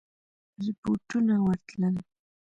[0.65, 1.95] رپوټونه ورتلل.